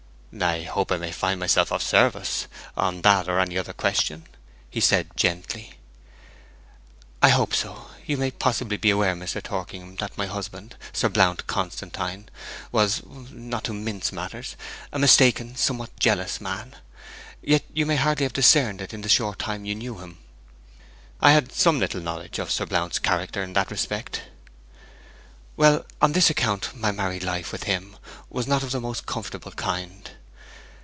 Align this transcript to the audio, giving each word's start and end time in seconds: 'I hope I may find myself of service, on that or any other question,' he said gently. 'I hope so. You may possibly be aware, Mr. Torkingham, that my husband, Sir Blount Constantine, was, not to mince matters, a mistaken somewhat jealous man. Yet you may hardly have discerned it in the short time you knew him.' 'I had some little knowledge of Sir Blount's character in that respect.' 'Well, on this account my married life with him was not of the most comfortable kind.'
'I 0.33 0.61
hope 0.63 0.91
I 0.93 0.97
may 0.97 1.11
find 1.11 1.41
myself 1.41 1.73
of 1.73 1.83
service, 1.83 2.47
on 2.77 3.01
that 3.01 3.27
or 3.27 3.37
any 3.37 3.57
other 3.57 3.73
question,' 3.73 4.27
he 4.69 4.79
said 4.79 5.09
gently. 5.17 5.73
'I 7.21 7.27
hope 7.31 7.53
so. 7.53 7.87
You 8.05 8.15
may 8.15 8.31
possibly 8.31 8.77
be 8.77 8.91
aware, 8.91 9.13
Mr. 9.13 9.43
Torkingham, 9.43 9.97
that 9.97 10.17
my 10.17 10.27
husband, 10.27 10.77
Sir 10.93 11.09
Blount 11.09 11.47
Constantine, 11.47 12.29
was, 12.71 13.01
not 13.29 13.65
to 13.65 13.73
mince 13.73 14.13
matters, 14.13 14.55
a 14.93 14.97
mistaken 14.99 15.57
somewhat 15.57 15.99
jealous 15.99 16.39
man. 16.39 16.77
Yet 17.41 17.65
you 17.73 17.85
may 17.85 17.97
hardly 17.97 18.23
have 18.23 18.31
discerned 18.31 18.79
it 18.79 18.93
in 18.93 19.01
the 19.01 19.09
short 19.09 19.37
time 19.37 19.65
you 19.65 19.75
knew 19.75 19.97
him.' 19.99 20.17
'I 21.19 21.31
had 21.33 21.51
some 21.51 21.77
little 21.77 21.99
knowledge 21.99 22.39
of 22.39 22.51
Sir 22.51 22.65
Blount's 22.65 22.99
character 22.99 23.43
in 23.43 23.51
that 23.51 23.69
respect.' 23.69 24.21
'Well, 25.57 25.85
on 26.01 26.13
this 26.13 26.29
account 26.29 26.73
my 26.73 26.93
married 26.93 27.23
life 27.25 27.51
with 27.51 27.63
him 27.65 27.97
was 28.29 28.47
not 28.47 28.63
of 28.63 28.71
the 28.71 28.79
most 28.79 29.05
comfortable 29.05 29.51
kind.' 29.51 30.11